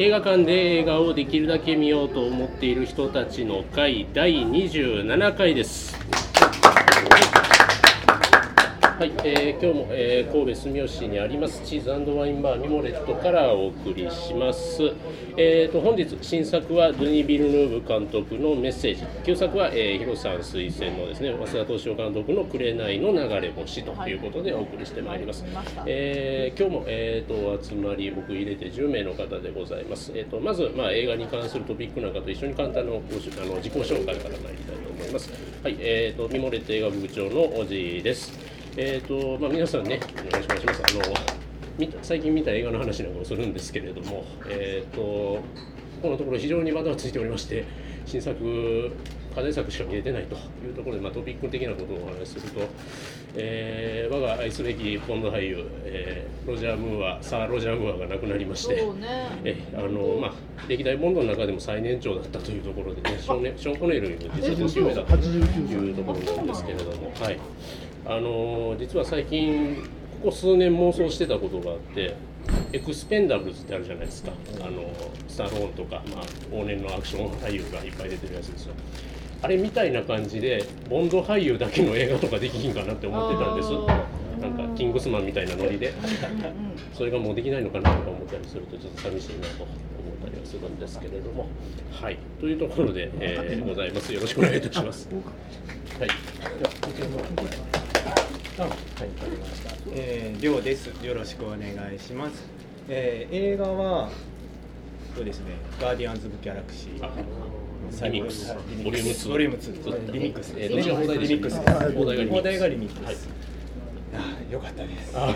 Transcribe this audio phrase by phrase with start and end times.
[0.00, 5.94] 映画館で映画をできるだけ見ようと思っている人たちの会第27回です。
[9.00, 14.92] はい、えー今日も、えー神戸住吉にありますチーズワインバーミモレットからお送りします。
[15.38, 25.44] えーと本日新作はドゥニ・ビルヌーブ監督のメッセージ、旧作は、えー、広さん推薦のですね増田敏夫監督の紅の流れ星ということでお送りしてまいります。
[25.44, 30.12] はいえー今日も、えー、とお集まり僕入れて10名の方でございます。
[30.14, 35.30] えー、とまず、まあ、映画に関するトピックなんかと一緒に簡単なあの自己紹介から参りたいと思います。
[35.62, 38.49] はい、えー、とミモレット映画部長のおじです。
[38.76, 40.00] えーとまあ、皆さんね、よ
[40.32, 40.82] ろしくお願いします。
[40.82, 45.42] あの最近見た映画の話なんかをするんですけれども、えー、と
[46.02, 47.64] このところ非常にまだついておりまして、
[48.06, 48.92] 新作、
[49.34, 52.60] 課題作しか見れてないというところで、まあ、トピック的なことをお話しすると、
[53.34, 58.78] えー我が愛すべきポンド俳優、えーロジャー・ムーア、サー・ロジャー・ムーアが亡くなりまして。
[58.78, 59.28] そうね。
[59.44, 60.32] えあのまあ、
[60.68, 67.38] 歴代ボンドの中でも最年長だったというところでね、ショーネショーン・コネルよりも実は年上だったというところなんですけれども、はい、
[68.06, 69.76] あの実は最近、
[70.22, 72.14] ここ数年妄想してたことがあって、
[72.72, 74.82] エクスペンダブルズってあるじゃないですか、あの
[75.28, 78.74] スタローンとか、まあ、往年のアクション俳優がいっぱい出てるやつですよ。
[79.42, 83.70] あれみたいな感じで、ボンド俳優だけの映画とかできひんかなって思ってたんです。
[84.40, 85.92] なんかキングスマンみたいなノリで。
[86.94, 89.76] それがもうできないのかなとか思ったりするとちょっと寂しいなと思っ
[90.22, 91.46] たりはするんですけれども。
[91.90, 92.18] はい。
[92.38, 94.12] というところで、えーございます。
[94.12, 95.08] よろしくお願いいたします。
[95.98, 96.08] はい
[98.66, 99.70] い、わかりました。
[99.92, 100.86] えー、りょうです。
[101.04, 101.60] よろしくお願
[101.94, 102.44] いします。
[102.88, 104.10] えー、映画は、
[105.14, 107.04] そうですね、ガーディアンズ・オブ・ギャラクシー。
[107.04, 107.10] あ
[108.08, 110.12] リミックスはいボリューム2ボリューム2。
[110.12, 113.04] リミックスどっちが放題リミックス放題がリミックス放題がリミックス。
[113.04, 113.16] はい
[114.12, 115.12] あーよかったです。
[115.16, 115.34] あ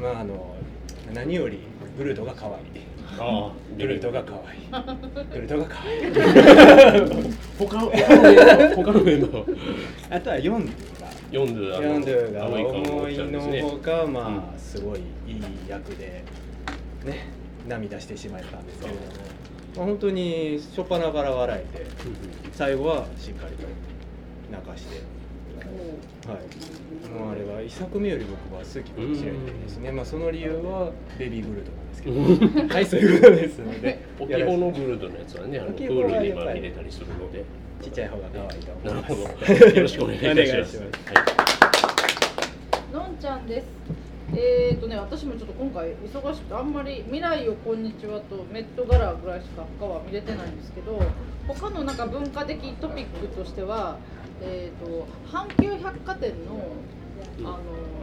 [0.00, 0.54] まあ、あの、
[1.12, 1.58] 何より、
[1.98, 2.56] ブルートが可愛い。
[3.18, 4.60] あブルートが可愛い。
[5.30, 6.12] ブルートが可愛い。
[7.58, 8.16] 他の他
[8.68, 9.44] の他のメンバー
[10.10, 11.01] あとはヨンドゥが。
[11.32, 16.24] 読んであヨンドゥが青い顔のお思いのっちゃんですねほか、まあ、すごいいい役で、
[17.04, 17.26] ね、
[17.66, 19.06] 涙してしまったんですけれども、
[19.76, 21.86] まあ、本当に初っ端から笑えて、
[22.52, 23.66] 最後はしっかりと
[24.50, 25.00] 泣かして、
[26.28, 37.42] はい、もうあれは一作目より僕は好きかもしれないですね、まあ、その理由はベビーブルートなんですけど、はい、そういうことですので、お基本のブルードのやつはねあのプールにやっぱりまあ見れたりするので
[37.82, 39.14] ちっちゃい方が可愛いとなる思います。
[39.54, 40.86] ほどよろしくお願いしますお願いしますはい
[42.92, 43.66] のんちゃんです。
[44.34, 50.98] えーとね、私もちょっと今回忙しくてあんまり「未来をこんにちは」と「メットガラ」ぐらいしか他は見れてないんですけど
[51.46, 53.98] 他のなんか文化的トピックとしては、
[54.40, 56.62] えー、と阪急百貨店の
[57.38, 57.58] あの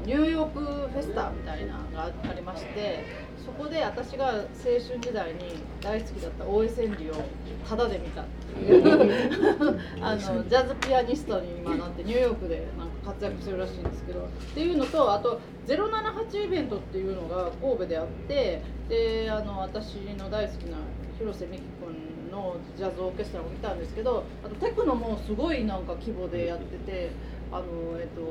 [0.06, 3.04] ニューヨークフェスタみたいなのがありまして
[3.46, 5.40] そこで私が青春時代に
[5.82, 7.24] 大好きだった大江千里を
[7.68, 9.80] タダで見たっていう。
[10.02, 20.78] あのジャズピアニストに今なってニューヨークでなんか活躍してるらしいんですけどっていうのとあと078イベントっていうのが神戸であってであの私の大好きな
[21.18, 27.12] 広瀬美樹君のジャズオーケストラも見たんですけどあとテクノもすごいなんか規模でやってて
[27.52, 27.66] あの
[28.00, 28.22] えっと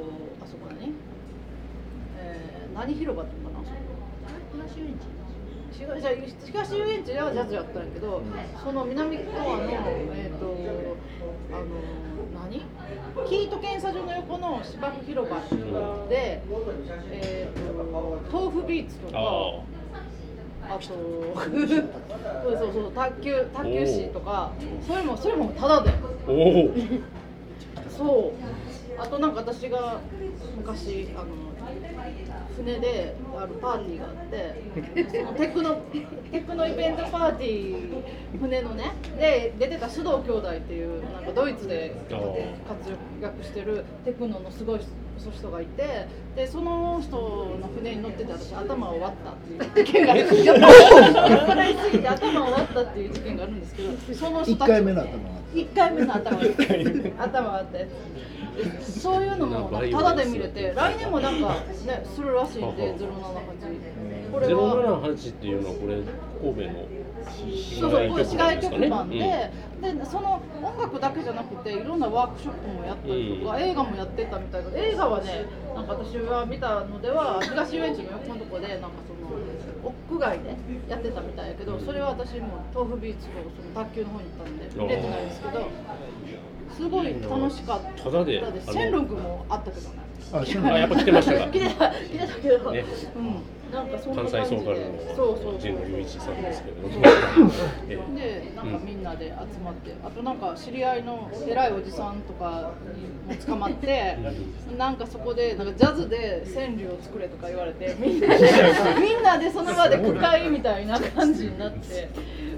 [0.42, 0.92] あそこ何、
[2.18, 3.64] えー、何広場っていうのかな？
[4.52, 5.18] 東遊園地
[5.82, 6.12] 違うじゃあ
[6.46, 8.22] 東遊園地ではジャズやったんやけど、
[8.64, 9.62] その南側の
[10.14, 10.56] えっ、と
[11.52, 11.66] あの
[12.48, 12.62] 何？
[13.28, 16.42] キート検査所の横の芝生広場っていうので、
[17.10, 19.62] えー、と豆腐ビーツとかあ
[20.74, 20.78] あ。
[20.78, 20.94] と そう
[22.58, 24.52] そうそう卓球卓球士とか
[24.86, 25.90] それもそれもタダで。
[27.88, 28.67] そう
[29.00, 30.00] あとなんか私が
[30.56, 31.48] 昔あの
[32.56, 35.76] 船であるパーティーがあってそのテクノ
[36.32, 42.90] テクノイベントパーティー船のねで出てた須藤兄弟っていうなんかドイツで活
[43.20, 44.80] 躍してるテクノのすごい
[45.32, 50.54] 人がいてでその人の船に乗ってて私頭を割ったっていう事件があるんですよ。
[50.58, 56.38] 酔っ払いすぎて頭を割ったっていう事件があるんですけどその人一たち回目の頭は一回目の頭。
[56.38, 59.00] 頭割ったやつ。
[59.00, 61.54] そういうのもタダで見れて来年もなんか
[61.86, 65.00] ねするらしいんで078これは。
[65.02, 66.02] 078っていうのはこれ
[66.40, 66.88] 神戸の
[67.78, 69.10] そうそうこれ市外局番うん。
[69.10, 69.50] で、
[69.80, 74.70] でその音楽だけじゃなくていろんなワークショップもやったりとか、映画もやってたみたいな。
[74.74, 80.56] 映画はねなんか私は見たのでは東遊園地の横のとこでなんかその屋外で
[80.88, 85.68] やってたみたいやけどそれは私も豆腐ビーツとその卓球の方に行ったんで見れてないんですけど
[86.76, 91.48] すごい楽しかったただでシェンロン君もあったけどねあやっぱ来てましたか。
[91.50, 92.84] 来てた来てたけど、ね。
[93.16, 94.56] うんなんかそんな関感じで。
[94.56, 96.94] 西ソーカルのそうそう神野雄一さんですけれども、
[97.88, 98.50] ええ。
[98.50, 99.32] でなんかみんなで集
[99.64, 102.72] まって、あとなんか知り合いの偉いおじさんとか
[103.28, 104.16] にも捕まって
[104.78, 108.36] なんかそこでなんかジャズで川柳を作れとか言われてみんなで
[109.00, 112.08] みんなでその場で句会みたいな感じになって。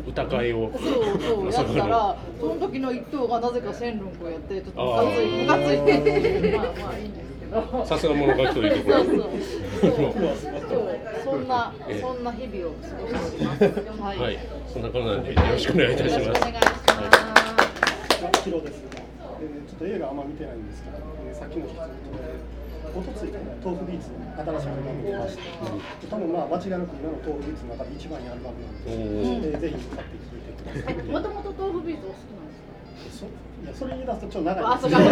[0.07, 0.71] 歌会を。
[0.75, 7.85] そうそうやったら その時の一頭がなぜか千論をやってちょっとムカついムカついてまあまあいいんですけど。
[7.85, 9.05] さすが物書きというところ。
[9.05, 9.15] そう。
[9.15, 9.23] そう。
[10.69, 11.00] そう
[11.31, 13.63] そんなええそんな日々を過ごしております。
[14.03, 14.19] はい。
[14.19, 16.23] はい、そんな感じなんでよろしくお願いいたします。
[16.27, 18.43] よろしくお願いします。
[18.45, 18.83] キロです。
[18.83, 22.21] えーちょっと映画あんま見てないんですけど、えーさっきの引き続きで、
[22.93, 23.33] おとつい
[23.65, 25.43] 豆腐ビーツの新しいアルバム出ました。
[26.11, 31.09] 多分まあ間違いなく今の豆腐ビーツの中で一番いいアルバムなんで、えーぜひ買って聴いてください。
[31.09, 33.29] もともと豆腐ビーツお好きなんですか？
[33.29, 34.97] そいやそれ言い出すとちょっと長いあ、そうか。
[34.99, 35.05] 好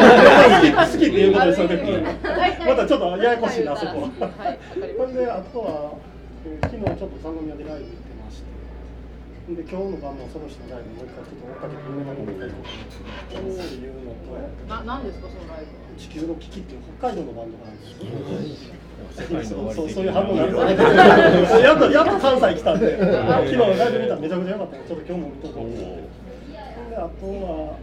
[0.64, 2.17] き好きっていうことですよね。
[2.64, 4.05] またちょっとややこしいなそこは。
[4.05, 5.93] はい、わかりましこれであとは、
[6.46, 8.58] えー昨日ちょっと三宮でライブ行ってまして。
[9.49, 14.37] で今日の晩もその人のライブもう一回ちょっと追っかけて夢のもう一回行こうかなっていうのと。
[14.69, 14.76] た。
[14.76, 15.88] な、なんですか、そのライブは。
[15.96, 20.52] 地球の危機っていう北海道のバンドがあるんですけど、そうそういう反応になる
[21.64, 25.81] やっとやっと関西来たんで、 昨日ライブ見たらめちゃくちゃ良かったんで、ちょっと今日も見とこうと思って。
[26.93, 27.79] であとは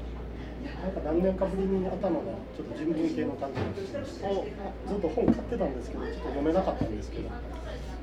[0.85, 4.53] なんか何年かぶりに頭がちょっと人文系の感じになってきまして、
[4.85, 7.29] ずっと本買ってたんですけど、ちょっと読めなかったんですけど。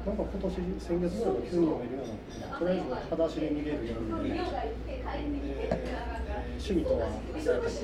[0.03, 0.51] なんか今年
[0.83, 4.43] 先月ぐらいから急に読めるようになって、とりあえず裸足で逃げるようにで、
[6.59, 7.79] 趣味とは、やっぱり、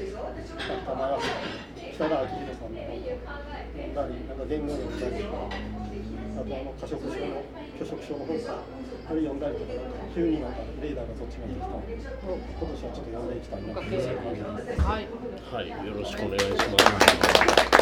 [0.82, 1.18] 玉川
[1.94, 7.42] 北川明宏さんの本読んだり、なんか言語読んだりとか、あとあの過食症の
[7.78, 14.82] 拒食症の本か、あれ読んだりとか、なんか急になんかレーダーがそっちになってきたので、今年はちょっと読んでいきたいなという感じなんです。
[14.82, 15.06] はい。
[15.54, 16.82] はい、よろしくお願いしま
[17.70, 17.77] す。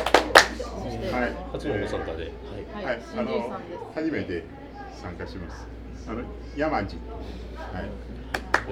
[0.47, 4.45] はい、初のご参加で、はい、はいはい、新人さんです初めて
[5.03, 5.67] 参加します。
[6.09, 6.23] あの
[6.57, 6.97] 山地、
[7.57, 7.91] はい、よ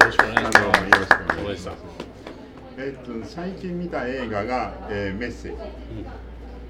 [0.00, 0.58] ろしくお願いします。
[0.58, 1.84] あのよろしくお願いします。
[2.78, 5.58] えっと最近見た映画が、えーメッセージ。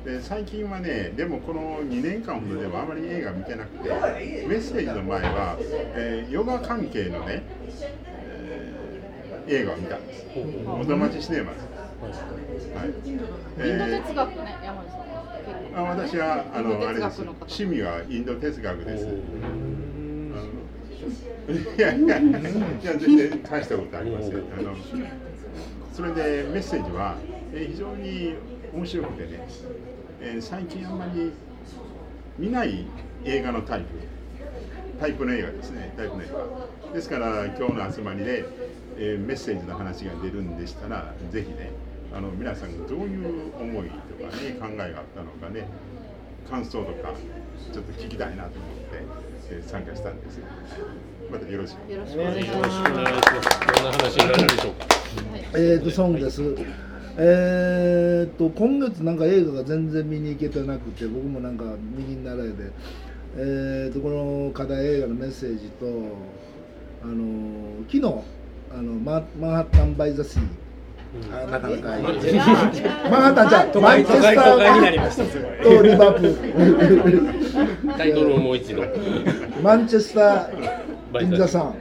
[0.04, 7.42] で最近はね、でもこの2年間ほどではあまり映画見てなくて、メッセージの前は、えーヨガ関係のね、
[8.06, 8.84] えー
[9.46, 10.26] 映画を見たんです。
[10.66, 11.73] 元町シネマズ。
[12.10, 13.08] はい。
[13.08, 15.04] インド哲学ね、山口さん
[15.76, 19.06] あ私はあのあれです趣味はインド哲学です。
[21.76, 22.40] いやいやいや
[22.96, 24.30] 全然大したことありません。
[24.36, 24.74] あの
[25.92, 27.16] それでメッセージは、
[27.52, 28.34] えー非常に
[28.74, 29.46] 面白くてね、
[30.20, 31.32] えー最近あんまり
[32.38, 32.86] 見ない
[33.24, 33.86] 映画のタイプ
[35.00, 38.44] タイプの映画ですねタイプの映画ですから今日の集まりで、
[38.96, 41.70] えーメッセージの話が出るんでしたらぜひね
[42.14, 45.68] あの皆さんがどういう思いとかね考えがあったのかね
[46.48, 47.12] 感想とか
[47.72, 49.02] ちょっと聞きたいなと思って、
[49.50, 50.46] えー参加したんですよ
[51.30, 52.82] またよろしくよろしくお願いします。
[52.84, 54.86] どんな話になるでしょうか。
[55.32, 56.42] はいえー、とソングです。
[57.16, 61.64] えー、と今月なんか映画が全然見に行けてなくて僕もなんか
[61.96, 62.54] 右に倣いで、
[63.36, 65.86] えー、とこの課題映画のメッセージと
[67.02, 68.24] あの昨日
[68.72, 70.48] あのママンハッタン・バイ・ザ・シー
[71.32, 75.24] あなかなかいいマンハッタンじゃ都マンチェスタ都会になりーました
[75.64, 78.82] とリバプールタイトルをもう一度。
[79.62, 81.74] マンチェスター・イン・ザ・サン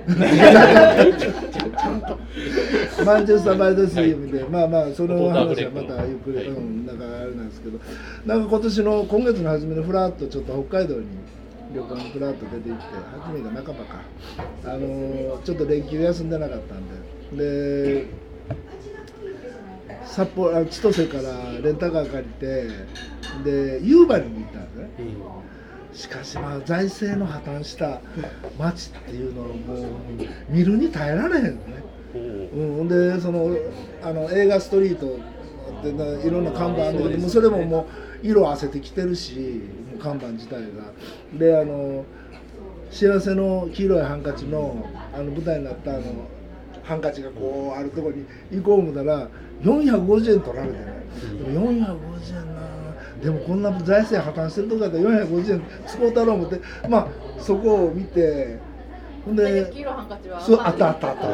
[3.05, 7.79] マンチェスター・バイ・ザ・シー見て、まあまあその話はまたゆっくり、うん、なんかあれなんですけど
[8.25, 11.07] なんか今年の今月の初めのフラッとちょっと北海道に
[11.73, 12.83] 旅館にフラッと出て行って
[13.19, 14.01] 初めが半ばか
[14.65, 18.05] あのーちょっと連休休んでなかったんでで
[20.13, 22.67] 札幌あ千歳からレンタカー借りて
[23.43, 24.89] で夕張に行ったんですね。
[25.91, 27.99] しかしまあ財政の破綻した
[28.59, 29.87] 町っていうのをもう
[30.49, 33.55] 見るに耐えられへんのね、うん、でその
[34.03, 35.19] あの映画ストリート
[35.83, 37.87] でないろんな看板あるんだけどもうそれもも
[38.23, 39.63] う色あせてきてるし
[39.99, 40.93] 看板自体が。
[41.39, 42.05] であの
[42.91, 46.01] 幸せの黄色いハンカチのあの舞台になったあの
[46.83, 49.29] ハンカチがこうあるところに行こう思ったら
[49.63, 50.85] 450円取られてね。
[51.37, 51.93] でも450円な。
[53.23, 56.59] でもこんな財政破綻してるとこだったら450円使うたろう思って。
[56.89, 57.07] まあ
[57.39, 58.59] そこを見て
[59.25, 60.41] ほんで黄色ハンカチは。
[60.41, 61.29] そうあったあったあった。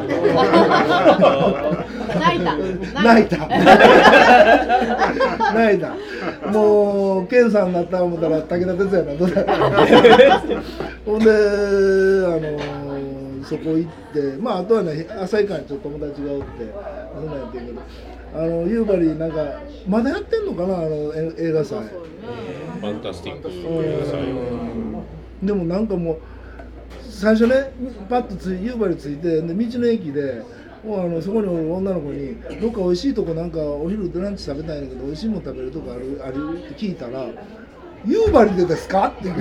[2.20, 2.56] 泣いた。
[3.02, 3.36] 泣いた。
[5.52, 5.96] 泣いた。
[6.52, 9.42] もう健さんになった思ったら武田鉄矢などだ
[11.04, 11.34] ほんであ
[12.38, 12.89] の
[13.50, 16.46] そこ行ってまああとはね朝以間にちょっと友達がおって
[17.12, 17.80] そんなんやってんけど
[18.32, 21.78] あの夕張なんかまだやってんのかなあのえ映画祭。
[21.80, 23.48] ファンタスティック。
[23.48, 23.52] う
[23.84, 24.22] 映画祭。
[24.22, 26.18] んでもなんかもう
[27.02, 27.72] 最初ね
[28.08, 30.42] パッとつい夕張着いてで道の駅で
[30.84, 37.26] もうあのそこにおる女の子に「どっか美味しいとこなんかお昼でランチ食べたいんだけど美味しいもん食べるとこあるある?」って聞いたら
[38.06, 39.32] 「夕張でですか?」ってい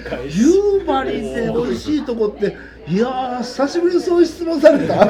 [0.00, 2.56] 返し夕張で美味しいとこって
[2.88, 5.06] いやー久しぶりにそういう質問された。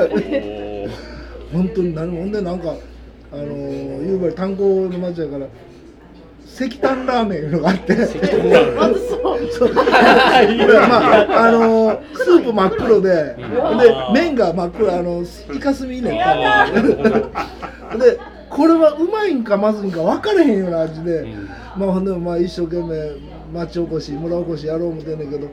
[1.53, 2.75] 本当に何もほんでなんか
[3.33, 5.47] あのー夕張炭鉱の町やから
[6.45, 7.95] 石炭ラーメンいうのがあって。
[7.95, 8.01] ま
[11.37, 13.37] ああのースープ真っ黒でで
[14.13, 15.23] 麺が真っ黒あの
[15.55, 18.19] イカスミねんで
[18.57, 21.35] これはうまいんかまずいんか分からへんような味で、
[21.77, 23.17] まあほんでもまあ一生懸命
[23.53, 25.51] 町おこし村おこしやろう思ってんねんけど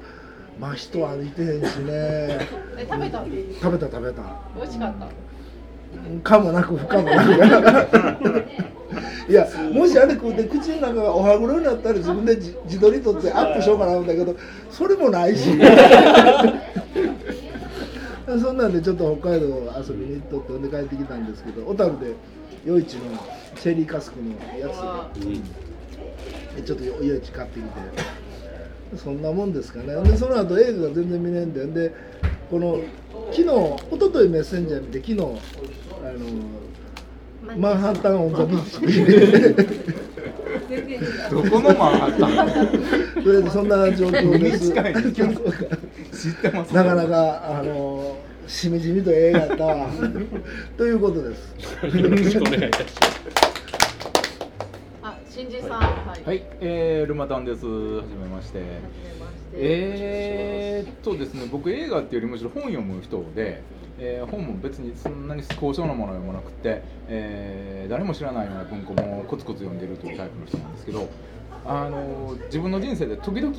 [0.58, 1.92] まあ人歩いてへんしね。
[2.78, 3.26] え食べた？
[3.62, 4.22] 食べた食べた。
[4.56, 5.08] 美味しかった？
[6.24, 7.34] かもなく不可もなく。
[9.30, 14.36] いやもしあれ食うて口の中がお歯黒になったら自分で自自撮り撮ってアップしようかな思うんだけど
[14.70, 15.50] それもないし。
[18.42, 22.14] そんなんでちょっと北海道遊びに行っとってほんで帰ってきたんですけど小樽で
[22.66, 23.02] 余市の
[23.56, 24.70] チェリーカスクのや
[25.14, 25.20] つ
[26.56, 26.62] で。
[26.62, 27.72] ちょっと余市買ってきて。
[28.98, 29.96] そんなもんですかね。
[30.04, 31.94] でその後映画が全然見れんでんで
[32.50, 32.80] この
[33.32, 33.50] 昨日一
[34.00, 35.24] 昨日メッセンジャー見て昨日あ
[37.50, 38.82] のマンハッタン・オン・ザ・ビーチ。
[41.32, 42.28] どこのマンハッタ
[42.62, 42.68] ン？
[43.24, 44.70] とりあえずそんな状況です。
[44.76, 44.94] 短い。
[44.94, 46.74] 知ってます。
[46.74, 49.66] なかなかあのしみじみと映画やった。
[49.66, 49.88] わ
[50.78, 51.56] ということです。
[51.98, 53.22] よろしくお願いいたします。
[55.02, 55.70] あ新人さん。
[55.80, 56.24] はい。
[56.26, 57.66] はい、えー、ルマタンです。
[57.66, 58.60] はじめまして。
[58.60, 59.56] はじめまして。
[59.56, 63.62] えーっとですね、僕映画っていうよりむしろ本読む人で、
[64.00, 71.08] えー本も別にそんなに高尚なものは読まなくて、えー誰も知らないような文庫もコツコツ読んでるというタイプの人なんですけど、
[71.66, 73.54] あの自分の人生で時々、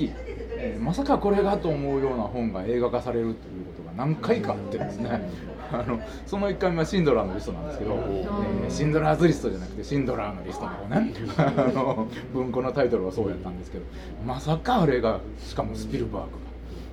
[0.64, 3.34] えーまさかこれがと思うような本が映画化されるという
[3.66, 5.30] ことが何回かあってですね、
[5.70, 11.12] あのその1回目はシンドラーのリストなんですけど、えーシンドラーズリストじゃなくてシンドラーのリストの方ね。
[11.36, 13.84] あの文庫のタイトルはそうやったんですけど
[14.26, 16.22] まさかあれがしかもスピルバー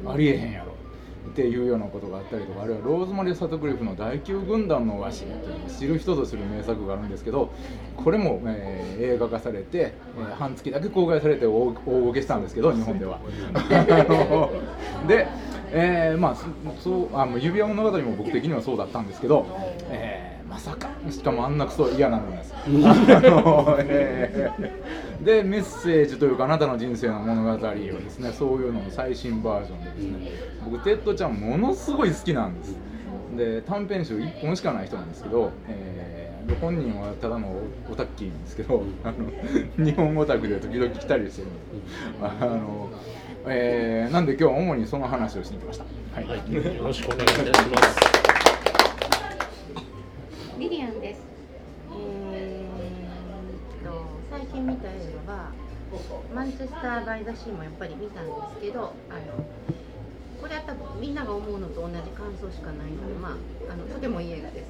[0.01, 0.73] グがありえへんやろ
[1.29, 7.51] っていうようなことがあったりとかあるいはローズマリー・サトクリフの「第九軍団の和紙」という知る人ぞ知る名作があるんですけど
[7.95, 13.19] これも、えー映画化されて、えー半月だけ公開されて大大ごけしたんですけど日本では。
[15.07, 15.27] で、
[15.71, 16.45] えーまあそ
[16.79, 19.45] そうあの指輪物語も僕的にはそうだったんですけど、
[19.89, 22.53] えーまさかしかもあんなクソ嫌なんです。
[23.87, 24.91] えー
[25.23, 30.31] でメッセージというかあなたの人生の物語をですねそういうのの最新バージョンでですね
[30.65, 32.75] 僕テッド・チャンものすごい好きなんです。
[33.37, 37.55] で短編集1本しかない人なんですけど、えーで本人はただの
[37.89, 39.11] オタッキーなんですけどあ
[39.77, 41.47] の日本オタクで時々来たりしてる
[42.19, 42.89] あの、
[43.45, 45.85] えーなんで今日は主にその話をしに来ました。
[46.15, 48.10] はいはい、よろしくお願いいたします。
[56.81, 59.45] ター・バイ・ザ・シーもやっぱり見たんですけど、あの
[60.41, 64.65] これは多分みんなが思うのと同じ感想しかないので、まああのとてもいい映画です。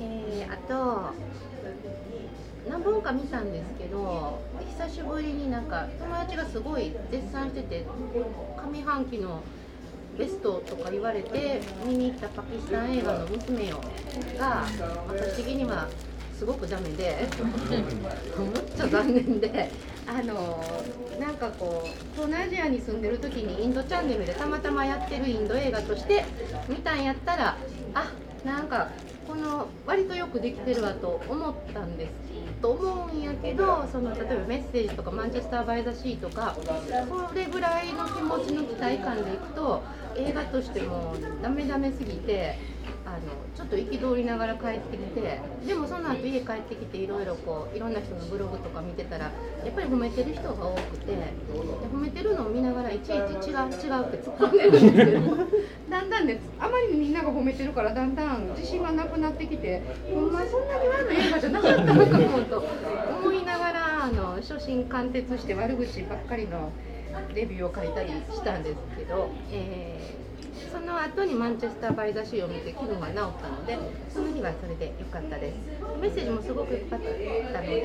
[0.00, 1.14] えー、あと
[2.68, 4.40] 何本か見たんですけど
[4.78, 7.86] 久しぶりになんか友達がすごい絶賛してて
[8.56, 9.42] 上半期の
[10.18, 13.80] ベストとか言われて見に行ったパキスタン映画の娘よ
[14.38, 14.64] が
[15.08, 15.88] 私的には
[16.36, 17.28] すごくダメで
[18.38, 19.70] むっちゃ残念で
[20.06, 20.62] あの
[21.18, 26.24] なんかこう東南アジアに住んでる時にインドチャンネルでたまたまやってるインド映画として
[26.68, 27.56] 見たんやったら
[27.94, 28.12] あ
[28.44, 28.90] なんか
[29.26, 32.12] この割とよくできてるわと思ったんです
[32.60, 39.82] と思うんやけどその例えばメッセージとかマンチェスター・バイ・ザ・シーとかこれぐらいの気持ちの期待感でいくと
[40.16, 42.58] 映画としてもダメダメすぎて
[43.14, 43.22] あの
[43.54, 49.32] ちょっと憤りながら帰ってきてでもその後家帰ってきていろいろこういろんな人のブログとか見てたらや
[49.68, 51.32] っぱり褒めてる人が多くてで
[51.92, 54.68] 褒めてるのを見ながらいちいち違う違うって突っ込んでる。
[54.70, 55.36] んですけど
[55.90, 62.64] だんだんねあまりにみんなが褒めてるからだんだん自信がなくなってきてほんまそんなに悪い映画じゃなかったのかもと
[63.22, 66.72] 思いながらあの初心貫徹して悪口ばっかりの
[67.32, 70.33] レビューを書いたりしたんですけど、えー
[70.72, 73.78] その後にマンチェスター・バイ・ザ・シーを見て気分が治ったので
[74.12, 75.56] その日はそれで良かったです
[76.00, 77.80] メッセージもすごく良かったので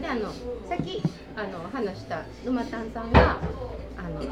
[0.00, 0.32] であの
[0.68, 1.02] さっき
[1.36, 3.38] あの話した沼タンさんが
[3.96, 4.22] あの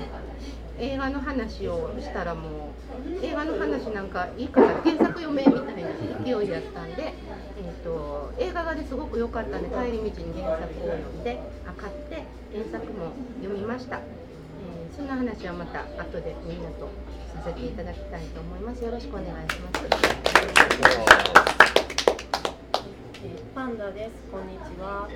[0.78, 2.72] 映画の話をしたらも
[3.20, 5.88] う映画の話なんかいいから原作読めみたいな
[6.24, 7.14] 勢いだったんで、
[7.58, 13.96] えー、と映画がですごく良かったんで帰り道に原作を読んであ買って原作も読みました。
[13.96, 14.28] えー
[14.98, 16.88] その話はまた後でみんなと
[17.38, 19.86] させていただきたいと思いますよろしくお願いします
[23.22, 24.12] えーパンダです。
[24.30, 25.08] こんにちは。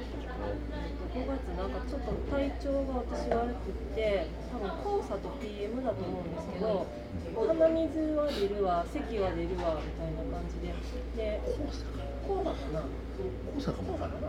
[1.14, 6.86] 5月なんかちょっと体調が私悪くって、多分黄砂と PM だと思うんですけど、
[7.34, 10.74] 鼻水は出るわ、咳は出るわみたいな感じで、
[11.16, 12.84] で、黄砂かな。
[13.56, 14.12] 大阪もかな。
[14.12, 14.22] で、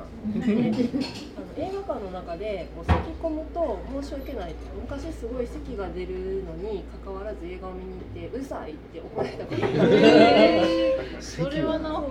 [1.35, 4.55] あの映画館の中でこう咳込むと申し訳ない。
[4.75, 11.21] 昔すごい咳が出るのに関わらず映画を見に行ってうるさいって怒られたことがあって。
[11.21, 12.03] それはな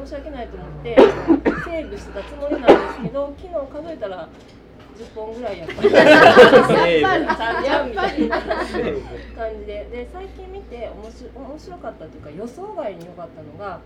[0.00, 3.54] 申し訳ないと思ってセーブしてたつもりなんですけど昨日
[3.84, 4.28] 数えたら
[5.00, 6.06] 1本ぐらいやっぱりやっ
[6.66, 8.56] ぱりちゃうみたいな感
[9.60, 13.80] じでで最近見て面白面白かったというか予想外に良かったのが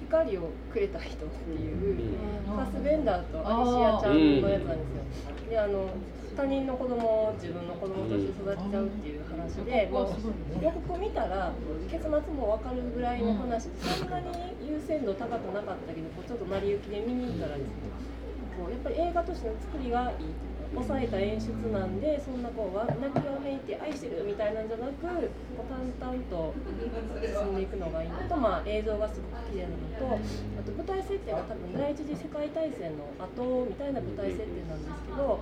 [0.00, 1.96] 光をくれた人っていう
[2.46, 4.42] ファスベンダーとアリシアちゃん。
[4.42, 4.78] のやつなん。
[4.78, 5.50] ですよ。
[5.50, 5.88] であの
[6.36, 10.08] 他人の子供を自分の子供として育てちゃうっていう話で、もう
[10.62, 11.50] 予告見たら
[11.90, 14.10] 結末も分かるぐらいの話でそん。
[14.10, 14.28] なに
[14.60, 17.72] 優先度高くなかったけどこうちょっと成り行きで見に行ったらですね
[18.58, 20.30] こうやっぱり映画としての作りがいいという
[20.74, 26.54] 抑えた演出なんでそんなこう泣きわめいて愛してるみたいなんじゃなくこう淡々と
[27.22, 35.40] 進んでいくのがいいのと、まあ、映像がすごく綺麗なのとあと舞台設定が多分第一次世界大戦の後みたいな舞台設定なんですけど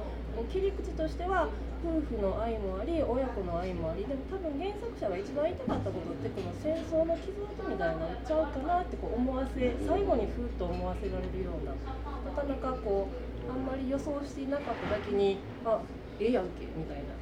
[0.50, 1.48] 切り口としては
[1.84, 15.80] 夫婦の愛もあり親子の愛もありでも多分原作者が一番言いたかったことってこの戦争の傷跡みたいになのちゃうかなってこう思わせ最後にふっと思わせられるようななかなかこうあんまり予想していなかっただけにあ
[16.20, 17.14] ええやんけみたいな。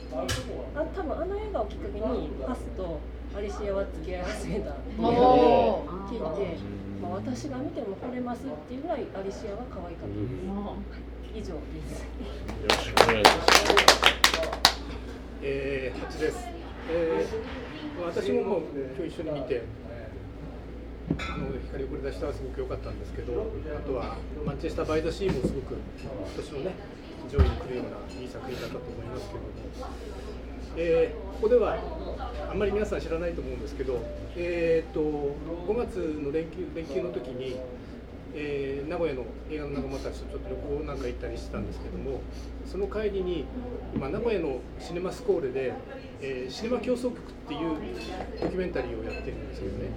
[0.81, 3.00] あ多分あの映画をきっかけにパスと
[3.35, 6.59] アリシアは付き合い始めたっていうのを聞いて、
[7.01, 10.14] まあ、私が見ても惚れますっていうぐらいアリシアは可愛かった。
[10.14, 11.53] です、はい以上です。
[11.53, 11.59] よ
[12.68, 14.03] ろしくお願いします。
[15.44, 16.47] えー、8です、
[16.88, 18.62] えー、私ももう
[18.97, 19.64] 今日一緒に見て
[21.18, 23.46] あの光をこれたはすごく良かったんですけど
[23.77, 26.75] あとはマンチェスター・バイ・ザ・シーもすごく今年のね
[27.31, 29.46] 上位に来るようないい作品だったと思いますけども、
[30.77, 31.77] えーここでは
[32.48, 33.98] あんまり皆さん知らないと思うんですけど、
[34.37, 35.01] えー、と
[35.66, 37.59] 5月の連休連休の時に、
[38.35, 42.21] えー名古屋の映画の仲間たちとちょっと旅行なんか行ったりしてたんですけども
[42.66, 43.45] その帰りに
[43.95, 45.73] 今名古屋のシネマスコーレで、
[46.21, 47.77] えーシネマ競争局っていう
[48.40, 49.90] ドキュメンタリーをやってるんですけどね。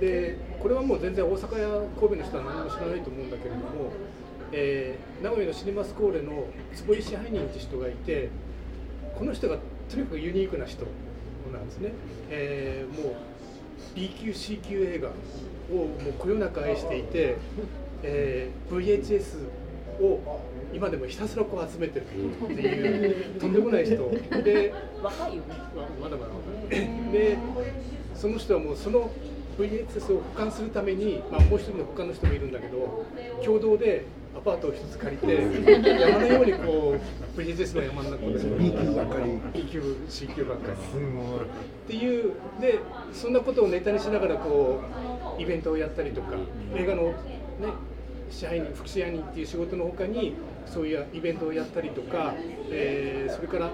[0.00, 1.68] でこれはもう全然大阪や
[1.98, 3.64] 神戸の人は何も知らないと思うんだけれども、
[4.52, 8.28] えー名古屋のシネマスコーレの坪井支配人って人がいて
[9.16, 10.84] この人がとにかくユニークな人
[11.52, 11.92] なんですね、
[12.30, 13.14] えーもう
[13.94, 17.36] B 級 C 級映画をもうこよなく愛していて、
[18.02, 19.46] えー VHS
[20.00, 20.40] を
[20.72, 23.96] 今でもひたすらこう集めてるっていうとんでもない人。
[24.42, 25.48] で若いよね。
[26.00, 27.38] まだまだ若いで
[28.14, 29.10] その人はもうその
[29.58, 33.04] VHS を保管するために、まあ、もう一人の他の人もいるんだけど
[33.44, 35.34] 共同でアパートを一つ借りて
[36.00, 36.96] 山のようにこ
[37.36, 39.62] う VHS の山の中で B 級ばっかり。
[39.62, 40.76] B 級 C 級ばっかり。
[40.76, 40.78] っ
[41.86, 42.78] ていうで
[43.12, 44.80] そんなことをネタにしながらこ
[45.38, 46.36] うイベントをやったりとか
[46.74, 47.14] 映画のね
[48.30, 50.34] 支配人副支配人っていう仕事のほかに
[50.66, 52.34] そういうイベントをやったりとか、
[52.70, 53.70] えーそれから、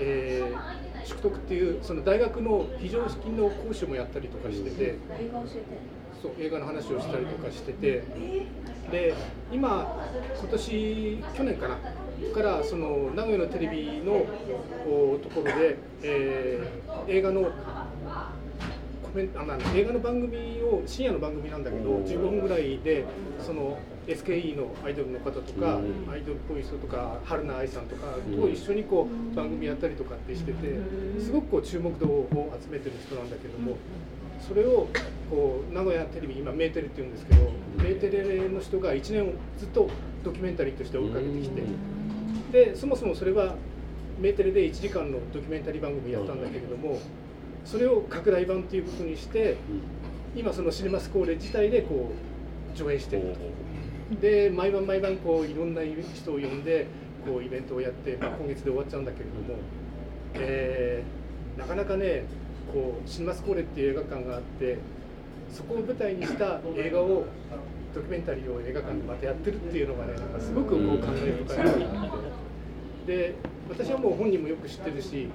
[0.00, 4.82] えー宿徳っていうその大学の非常識の講師もやったりとかしてて。
[4.82, 4.98] 映
[5.32, 5.60] 画教えて
[6.22, 8.02] そう映画の話をしたりとかしてて
[8.90, 9.14] で
[9.52, 11.76] 今今年去年かな
[12.34, 14.12] からその名古屋のテレビの
[14.86, 17.50] おところで、えー映画のコ
[19.14, 23.06] メンあなんだ映画の番組を深夜の番組なんだけど15分ぐらいで
[23.40, 28.06] その SKE のアイドルの方とか、アイドルっぽい人とか春菜愛さんとか
[28.40, 30.78] と一緒にこう番組やったりとかってしてて
[31.20, 33.76] すごくこう注目度を集めてる人なんだけども
[34.46, 34.88] それを
[35.30, 39.88] こう名古屋テレビ今メーテレって言うんですけどメーテレの人が1年ずっと
[40.24, 41.62] ドキュメンタリーとして追いかけてきて
[42.52, 43.54] でそもそもそれは
[44.18, 46.98] メーテレで1時間のドキュメンタリー番組やったんだけれども
[47.64, 49.56] それを拡大版っていうことにして
[50.34, 52.12] 今そのシネマスコーレ自体でこ
[52.74, 53.68] う上映してると。
[54.22, 56.86] で毎晩毎晩こういろんな人を呼んで
[57.26, 59.60] こうイベントをやって、まあ、今月で終わっちゃうんだけれども、
[60.34, 62.22] えーなかなかね
[62.72, 64.78] こうシネマスコーレっていう映画館があって
[65.50, 67.24] そこを舞台にした映画を
[67.94, 71.66] ドキュメンタリーを映画館でまたやってるっていうのがねなんかすごくこう感慨深い。
[73.06, 73.34] で
[73.70, 75.28] 私はもう本人もよく知ってるし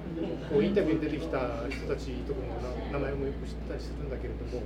[0.48, 2.40] こうインタビューに出てきた人たちとか
[2.92, 4.62] の名前もよく知ったりするんだけれども、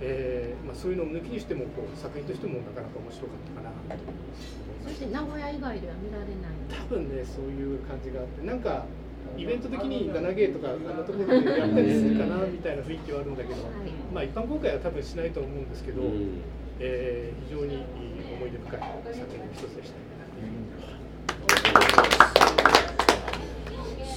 [0.00, 3.96] えーまあ、そういうのを抜きにしてもこう作品としてもなかなか面白かったかな。
[3.96, 4.02] と
[4.88, 6.56] そして名古屋以外では見られない。
[6.72, 8.86] 多分ねそういう感じがあってなんか
[9.36, 13.56] イベント的に 7G とかあんなところでやったりするかなみたいな雰囲気はあるんだけど、
[14.12, 16.02] まあ一般公開は多分しないと思うんですけど、
[16.78, 17.80] えー非常にいい
[18.34, 18.90] 思い出深い作
[19.30, 20.12] 品の一つでした。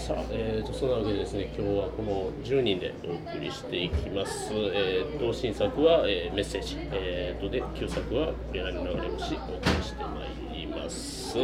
[0.05, 10.21] さあ、えー、とそんなわけでですね今日はこの10人でお送りしていきます、えー、と新作は、えーメッセージ、えー、とで旧作は「恋愛の流れ星」お送りしてま
[10.53, 11.39] いります。